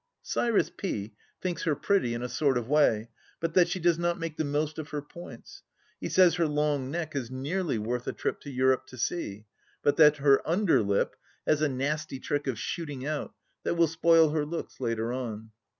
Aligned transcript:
Cyrus 0.23 0.71
P. 0.75 1.13
thinks 1.41 1.61
her 1.65 1.75
pretty 1.75 2.15
in 2.15 2.23
a 2.23 2.27
sort 2.27 2.57
of 2.57 2.67
way, 2.67 3.09
but 3.39 3.53
that 3.53 3.67
she 3.69 3.79
does 3.79 3.99
not 3.99 4.17
make 4.17 4.35
the 4.35 4.43
most 4.43 4.79
of 4.79 4.89
her 4.89 5.01
points. 5.03 5.61
He 5.99 6.09
says 6.09 6.37
her 6.37 6.47
long 6.47 6.89
neck 6.89 7.15
is 7.15 7.29
nearly 7.29 7.77
worth 7.77 8.07
a 8.07 8.11
trip 8.11 8.39
to 8.41 8.49
Europe 8.49 8.87
to 8.87 8.97
see, 8.97 9.45
but 9.83 9.97
that 9.97 10.17
her 10.17 10.41
underlip 10.43 11.15
has 11.45 11.61
a 11.61 11.69
nasty 11.69 12.17
trick 12.19 12.47
of 12.47 12.57
shooting 12.57 13.05
out 13.05 13.35
that 13.61 13.75
will 13.77 13.85
spoil 13.87 14.29
her 14.29 14.43
looks 14.43 14.79
later 14.79 15.13
on. 15.13 15.51